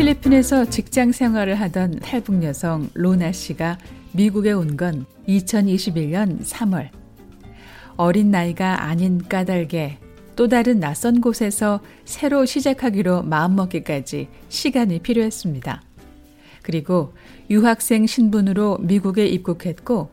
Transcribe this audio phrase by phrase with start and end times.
[0.00, 3.76] 필리핀에서 직장 생활을 하던 탈북 여성 로나 씨가
[4.12, 6.88] 미국에 온 건 2021년 3월.
[7.96, 9.98] 어린 나이가 아닌 까닭에
[10.36, 15.82] 또 다른 낯선 곳에서 새로 시작하기로 마음먹기까지 시간이 필요했습니다.
[16.62, 17.12] 그리고
[17.50, 20.08] 유학생 신분으로 미국에 입국했고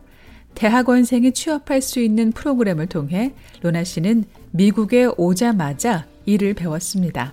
[0.54, 7.31] 대학원생이 취업할 수 있는 프로그램을 통해 로나 씨는 미국에 오자마자 일을 배웠습니다.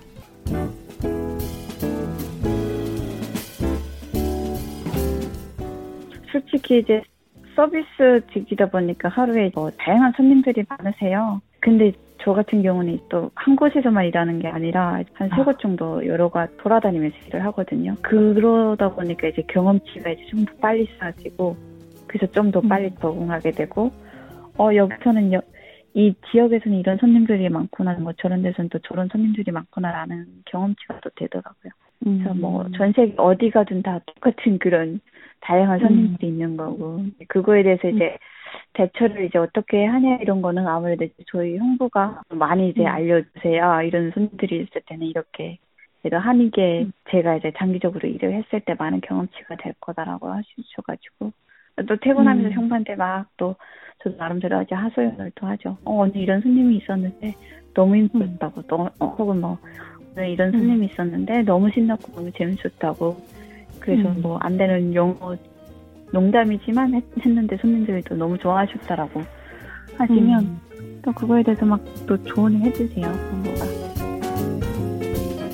[6.35, 7.01] 솔직히 이제
[7.55, 11.39] 서비스직이다 보니까 하루에 뭐 다양한 손님들이 많으세요.
[11.61, 16.27] 근데 저 같은 경우는 또 한 곳에서만 일하는 게 아니라 한 세 곳 정도 여러
[16.29, 17.95] 가 돌아다니면서 일을 하거든요.
[18.01, 21.55] 그러다 보니까 이제 경험치가 이제 좀 더 빨리 쌓아지고
[22.07, 22.95] 그래서 좀 더 빨리 음.
[22.99, 23.91] 적응하게 되고
[24.57, 25.41] 어 여기서는 여,
[25.93, 31.71] 이 지역에서는 이런 손님들이 많구나, 뭐 저런 데서는 또 저런 손님들이 많구나라는 경험치가 또 되더라고요.
[32.05, 32.19] 음.
[32.23, 34.99] 그래서 뭐 전 세계 어디 가든 다 똑같은 그런
[35.41, 36.33] 다양한 손님들이 음.
[36.33, 38.17] 있는 거고 그거에 대해서 이제 음.
[38.73, 42.87] 대처를 이제 어떻게 하냐 이런 거는 아무래도 저희 홍보가 많이 이제 음.
[42.87, 43.81] 알려주세요.
[43.83, 45.57] 이런 손님들이 있을 때는 이렇게
[46.01, 46.91] 그래도 하는 게 음.
[47.09, 51.31] 제가 이제 장기적으로 일을 했을 때 많은 경험치가 될 거다라고 하셔가지고
[51.87, 52.53] 또 퇴근하면서 음.
[52.53, 53.55] 형부한테 막또
[54.03, 55.77] 저도 나름대로 이제 하소연을 또 하죠.
[55.83, 57.33] 어 언니 이런 손님이 있었는데
[57.73, 59.57] 너무 힘들었다고 또 어, 혹은 뭐
[60.15, 63.17] 오늘 이런 손님이 있었는데 너무 신났고 너무 재밌었다고
[63.79, 64.21] 그래서 음.
[64.21, 65.35] 뭐안 되는 영어
[66.11, 69.21] 농담이지만 했, 는데 손님들도 너무 좋아하셨다라고
[69.97, 70.99] 하시면 음.
[71.01, 73.65] 또 그거에 대해서 막 또 조언을 해주세요 형부가.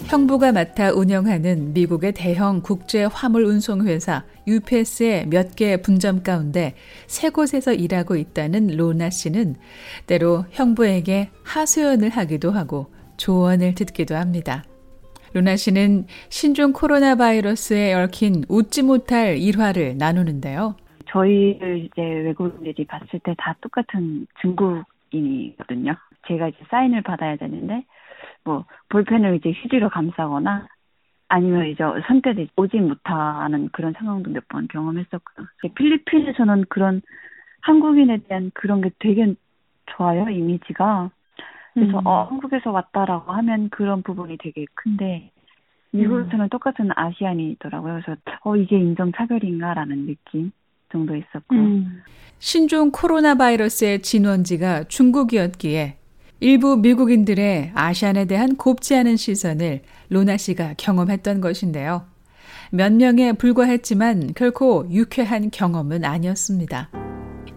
[0.07, 6.75] 형부가 맡아 운영하는 미국의 대형 국제 화물 운송 회사 UPS의 몇개 분점 가운데
[7.07, 9.55] 세 곳에서 일하고 있다는 로나 씨는
[10.07, 12.87] 때로 형부에게 하소연을 하기도 하고
[13.25, 14.63] 조언을 듣기도 합니다.
[15.33, 20.75] 루나 씨는 신종 코로나 바이러스에 얽힌 웃지 못할 일화를 나누는데요.
[21.07, 25.95] 저희를 이제 외국인들이 봤을 때 다 똑같은 중국인이거든요.
[26.27, 27.83] 제가 이제 사인을 받아야 되는데
[28.43, 30.67] 뭐 볼펜을 이제 휴지로 감싸거나
[31.29, 35.47] 아니면 이제 선뜻 오지 못하는 그런 상황도 몇 번 경험했었고요.
[35.75, 37.01] 필리핀에서는 그런
[37.61, 39.33] 한국인에 대한 그런 게 되게
[39.95, 41.11] 좋아요 이미지가.
[41.73, 42.07] 그래서 음.
[42.07, 45.31] 어 한국에서 왔다라고 하면 그런 부분이 되게 큰데
[45.91, 46.49] 미국에서는 음.
[46.49, 48.01] 똑같은 아시안이더라고요.
[48.01, 50.51] 그래서 어 이게 인종 차별인가라는 느낌
[50.91, 52.01] 정도 있었고 음.
[52.39, 55.97] 신종 코로나 바이러스의 진원지가 중국이었기에
[56.39, 62.05] 일부 미국인들의 아시안에 대한 곱지 않은 시선을 로나 씨가 경험했던 것인데요.
[62.71, 66.89] 몇 명에 불과했지만 결코 유쾌한 경험은 아니었습니다.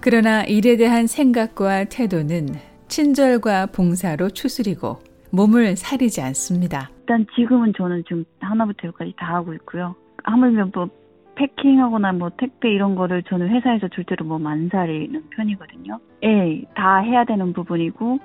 [0.01, 2.49] 그러나 일에 대한 생각과 태도는
[2.89, 4.99] 친절과 봉사로 추스리고
[5.33, 6.91] 몸을 사리지 않습니다.
[7.00, 9.95] 일단 지금은 저는 지금 하나부터 열까지 다 하고 있고요.
[10.22, 10.89] 하물며 뭐
[11.34, 15.99] 패킹하거나 뭐 택배 이런 거를 저는 회사에서 절대로 뭐 만사리는 편이거든요.
[16.22, 18.19] 예, 다 해야 되는 부분이고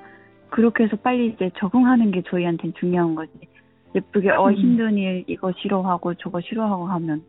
[0.50, 3.31] 그렇게 해서 빨리 이제 적응하는 게 저희한테는 중요한 거지.
[3.96, 4.53] 예쁘게 어 음.
[4.53, 7.24] 힘든 일 이거 싫어하고 저거 싫어하고 하면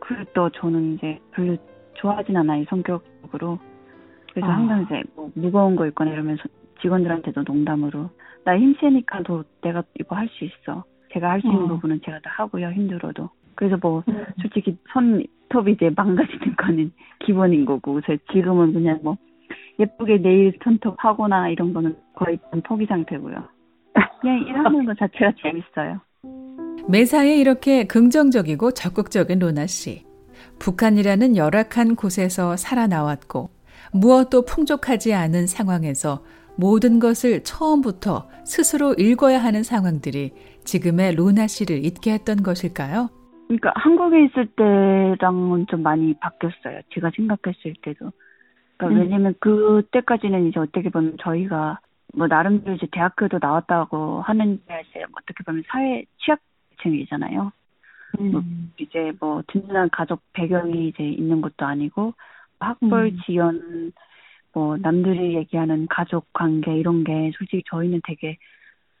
[0.00, 1.56] 그또 저는 이제 별로
[1.94, 3.58] 좋아하진 않아요 성격적으로.
[4.32, 4.56] 그래서 아.
[4.56, 6.42] 항상 이제 뭐 무거운 거 있거나 이러면서
[6.82, 8.10] 직원들한테도 농담으로
[8.44, 10.84] 나 힘세니까 도 내가 이거 할 수 있어.
[11.12, 11.68] 제가 할 수 있는 어.
[11.68, 13.28] 부분은 제가 다 하고요 힘들어도.
[13.54, 14.24] 그래서 뭐 음.
[14.40, 16.92] 솔직히 손톱이 이제 망가지는 거는
[17.26, 19.16] 기본인 거고 그래서 지금은 그냥 뭐
[19.78, 23.36] 예쁘게 네일 손톱 하거나 이런 거는 거의 포기 상태고요.
[24.20, 26.00] 그냥 일하는 것 자체가 재밌어요.
[26.88, 30.04] 매사에 이렇게 긍정적이고 적극적인 로나 씨.
[30.58, 33.50] 북한이라는 열악한 곳에서 살아나왔고
[33.92, 36.22] 무엇도 풍족하지 않은 상황에서
[36.56, 40.32] 모든 것을 처음부터 스스로 읽어야 하는 상황들이
[40.64, 43.08] 지금의 로나 씨를 잊게 했던 것일까요?
[43.48, 46.82] 그러니까 한국에 있을 때랑은 좀 많이 바뀌었어요.
[46.94, 48.12] 제가 생각했을 때도.
[48.76, 49.00] 그러니까 음.
[49.00, 51.80] 왜냐면 그때까지는 이제 어떻게 보면 저희가
[52.14, 57.52] 뭐 나름대로 이제 대학교도 나왔다고 하는 게 이제 어떻게 보면 사회 취약층이잖아요.
[58.20, 58.32] 음.
[58.32, 58.42] 뭐
[58.78, 62.14] 이제 뭐 든든한 가족 배경이 이제 있는 것도 아니고
[62.60, 63.18] 학벌 음.
[63.24, 63.92] 지연
[64.52, 68.36] 뭐 남들이 얘기하는 가족 관계 이런 게 솔직히 저희는 되게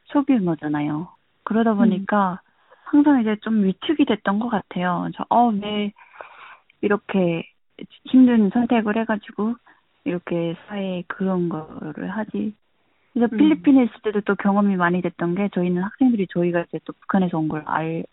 [0.06, 1.08] 소규모잖아요.
[1.44, 2.50] 그러다 보니까 음.
[2.84, 5.08] 항상 이제 좀 위축이 됐던 것 같아요.
[5.14, 5.92] 저, 어, 왜
[6.80, 7.48] 이렇게
[8.06, 9.54] 힘든 선택을 해가지고
[10.04, 12.54] 이렇게 사회에 그런 거를 하지.
[13.12, 13.38] 그래서 음.
[13.38, 17.48] 필리핀에 있을 때도 또 경험이 많이 됐던 게 저희는 학생들이 저희가 이제 또 북한에서 온
[17.48, 17.64] 걸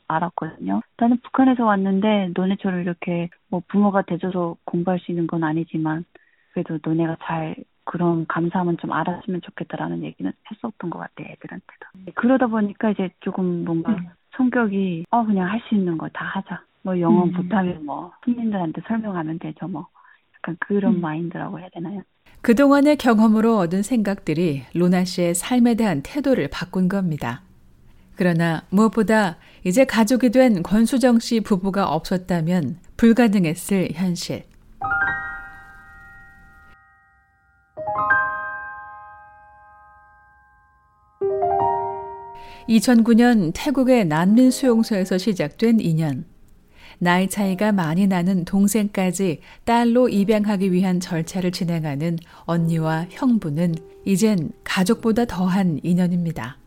[0.07, 0.81] 알았거든요.
[0.97, 6.05] 나는 북한에서 왔는데 너네처럼 이렇게 뭐 부모가 돼줘서 공부할 수 있는 건 아니지만
[6.53, 12.11] 그래도 너네가 잘 그런 감사함은 좀 알았으면 좋겠다라는 얘기는 했었던 것 같아 애들한테도.
[12.15, 14.07] 그러다 보니까 이제 조금 뭔가 음.
[14.35, 16.61] 성격이 어 그냥 할 수 있는 거 다 하자.
[16.83, 17.33] 뭐 영어 음.
[17.33, 19.67] 못하면 뭐 손님들한테 설명하면 되죠.
[19.67, 19.87] 뭐
[20.35, 21.01] 약간 그런 음.
[21.01, 22.01] 마인드라고 해야 되나요?
[22.41, 27.43] 그동안의 경험으로 얻은 생각들이 로나 씨의 삶에 대한 태도를 바꾼 겁니다.
[28.15, 34.43] 그러나 무엇보다 이제 가족이 된 권수정 씨 부부가 없었다면 불가능했을 현실.
[42.69, 46.25] 2009년 태국의 난민 수용소에서 시작된 인연.
[46.99, 55.79] 나이 차이가 많이 나는 동생까지 딸로 입양하기 위한 절차를 진행하는 언니와 형부는 이젠 가족보다 더한
[55.83, 56.57] 인연입니다.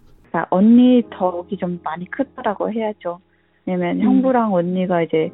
[0.50, 3.19] 언니 덕이 좀 많이 크다라고 해야죠.
[3.67, 4.03] 왜냐면 음.
[4.03, 5.31] 형부랑 언니가 이제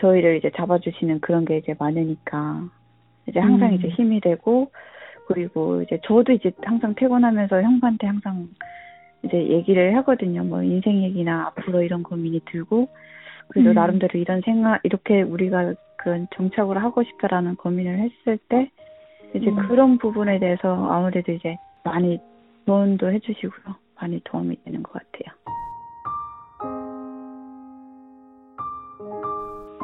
[0.00, 2.68] 저희를 이제 잡아주시는 그런 게 이제 많으니까
[3.26, 3.74] 이제 항상 음.
[3.74, 4.70] 이제 힘이 되고
[5.28, 8.48] 그리고 이제 저도 이제 항상 퇴근하면서 형부한테 항상
[9.22, 10.42] 이제 얘기를 하거든요.
[10.42, 12.88] 뭐 인생 얘기나 앞으로 이런 고민이 들고
[13.50, 13.74] 그래도 음.
[13.74, 18.70] 나름대로 이런 생각 이렇게 우리가 그런 정착을 하고 싶다라는 고민을 했을 때
[19.34, 19.68] 이제 음.
[19.68, 22.18] 그런 부분에 대해서 아무래도 이제 많이
[22.66, 23.74] 조언도 해주시고요.
[24.00, 25.34] 많이 도움이 되는 것 같아요.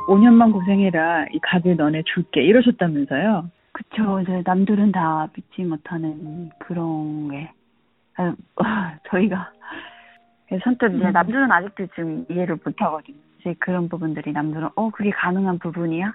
[0.09, 1.27] 5년만 고생해라.
[1.33, 2.43] 이 가게 너네 줄게.
[2.45, 3.51] 이러셨다면서요?
[3.73, 4.21] 그쵸.
[4.21, 7.51] 이제 남들은 다 믿지 못하는 그런 게,
[8.17, 8.35] 아,
[9.11, 9.53] 저희가,
[10.47, 11.13] 그래서 선뜻 이제 음.
[11.13, 13.17] 남들은 아직도 지금 이해를 못 하거든요.
[13.47, 16.15] 이제 그런 부분들이 남들은, 어, 그게 가능한 부분이야?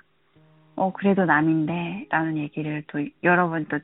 [0.75, 3.79] 어, 그래도 남인데, 라는 얘기를 또 여러 번 또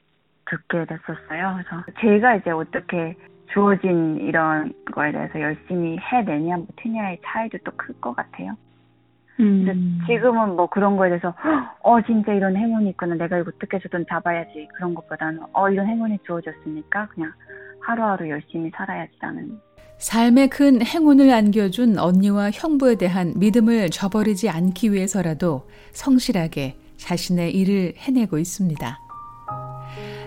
[0.49, 1.57] 듣게 됐었어요.
[1.57, 3.15] 그래서 제가 이제 어떻게
[3.53, 8.55] 주어진 이런 거에 대해서 열심히 해내냐, 못했냐의 차이도 또 클 것 같아요.
[9.37, 9.99] 근데 음.
[10.07, 11.33] 지금은 뭐 그런 거에 대해서
[11.83, 16.19] 어 진짜 이런 행운이 있구나 내가 이거 어떻게 해서든 잡아야지 그런 것보다는 어 이런 행운이
[16.25, 17.31] 주어졌으니까 그냥
[17.81, 19.59] 하루하루 열심히 살아야지라는
[19.97, 28.37] 삶에 큰 행운을 안겨준 언니와 형부에 대한 믿음을 저버리지 않기 위해서라도 성실하게 자신의 일을 해내고
[28.37, 28.99] 있습니다.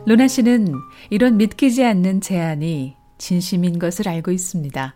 [0.07, 0.67] 로나 씨는
[1.11, 4.95] 이런 믿기지 않는 제안이 진심인 것을 알고 있습니다.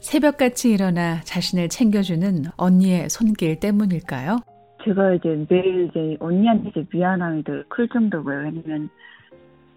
[0.00, 4.38] 새벽같이 일어나 자신을 챙겨주는 언니의 손길 때문일까요?
[4.84, 8.88] 제가 이제 매일 이제 언니한테 이제 미안함이 더클 정도고요 왜냐면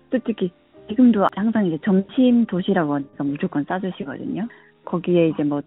[0.10, 0.51] 솔직히
[0.89, 4.47] 지금도 항상 이제 점심 도시락 언니가 무조건 싸주시거든요.
[4.85, 5.62] 거기에 이제 뭐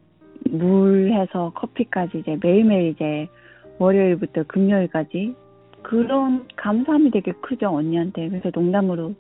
[0.51, 3.29] 물 해서 커피까지 이제 매일매일 이제
[3.79, 5.35] 월요일부터 금요일까지
[5.83, 8.29] 그런 감사함이 되게 크죠 언니한테.
[8.29, 9.15] 그래서 농담으로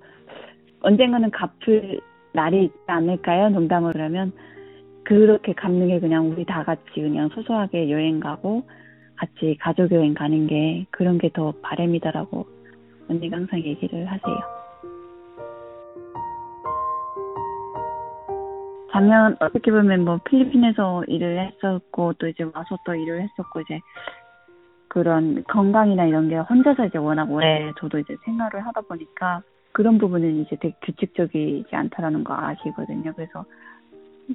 [0.80, 2.00] 언젠가는 갚을
[2.32, 3.50] 날이 있지 않을까요?
[3.50, 4.32] 농담으로 그러면
[5.04, 8.64] 그렇게 갚는 게 그냥 우리 다 같이 그냥 소소하게 여행 가고
[9.16, 12.46] 같이 가족 여행 가는 게 그런 게 더 바람이다라고
[13.08, 14.55] 언니가 항상 얘기를 하세요.
[18.96, 23.78] 작년 어떻게 보면 뭐 필리핀에서 일을 했었고 또 이제 와서 또 일을 했었고 이제
[24.88, 30.40] 그런 건강이나 이런 게 혼자서 이제 워낙 오래 저도 이제 생활을 하다 보니까 그런 부분은
[30.40, 33.12] 이제 되게 규칙적이지 않다라는 거 아시거든요.
[33.14, 33.44] 그래서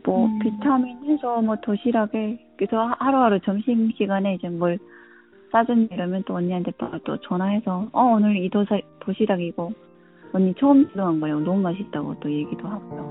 [0.06, 0.38] 뭐 음.
[0.38, 4.78] 비타민 해서 뭐 도시락에 그래서 하- 하루하루 점심 시간에 이제 뭘
[5.52, 6.72] 싸준 이러면 또 언니한테
[7.04, 9.74] 또 전화해서 어 오늘 이 도사, 도시락이고
[10.34, 11.40] 언니 처음 들어간 거예요.
[11.40, 13.11] 너무 맛있다고 또 얘기도 하고요.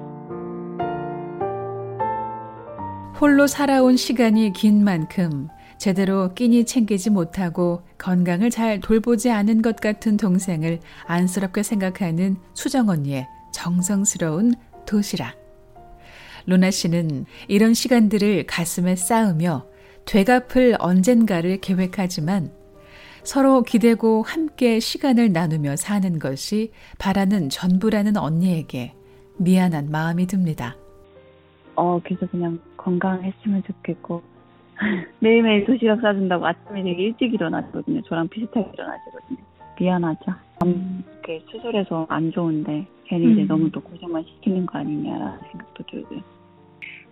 [3.21, 10.17] 홀로 살아온 시간이 긴 만큼 제대로 끼니 챙기지 못하고 건강을 잘 돌보지 않은 것 같은
[10.17, 14.55] 동생을 안쓰럽게 생각하는 수정 언니의 정성스러운
[14.87, 15.37] 도시락.
[16.47, 19.67] 로나 씨는 이런 시간들을 가슴에 쌓으며
[20.07, 22.50] 되갚을 언젠가를 계획하지만
[23.23, 28.95] 서로 기대고 함께 시간을 나누며 사는 것이 바라는 전부라는 언니에게
[29.37, 30.79] 미안한 마음이 듭니다.
[31.80, 34.22] 어 그래서 그냥 건강했으면 좋겠고
[35.20, 38.02] 매일매일 도시락 싸준다고 아침에 되게 일찍 일어나거든요.
[38.02, 39.38] 저랑 비슷하게 일어나시거든요.
[39.78, 40.32] 미안하죠.
[40.62, 43.49] 음, 이렇게 수술해서 안 좋은데 괜히 이제 음.
[43.49, 46.20] 너무 또 고생만 시키는 거 아니냐라는 생각도 들고요.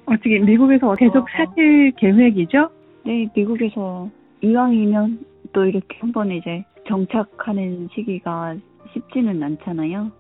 [0.05, 1.27] 어떻게 미국에서 계속 어.
[1.33, 2.69] 사실 계획이죠?
[3.05, 4.11] 네, 미국에서
[4.43, 8.57] 이왕이면 또 이렇게 한 번에 이제 정착하는 시기가
[8.93, 10.13] 쉽지는 않잖아요.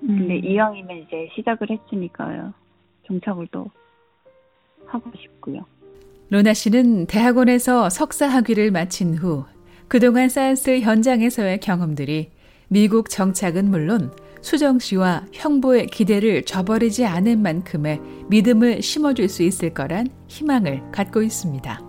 [0.00, 0.44] 근데 음.
[0.44, 2.52] 이왕이면 이제 시작을 했으니까요.
[3.06, 3.66] 정착을 또
[4.86, 5.64] 하고 싶고요.
[6.30, 9.44] 로나 씨는 대학원에서 석사 학위를 마친 후
[9.88, 12.30] 그동안 쌓았을 현장에서의 경험들이
[12.68, 14.10] 미국 정착은 물론
[14.40, 21.80] 수정 씨와 형부의 기대를 저버리지 않을 만큼의 믿음을 심어줄 수 있을 거란 희망을 갖고 있습니다.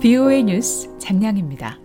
[0.00, 1.81] BOA 뉴스 장량입니다.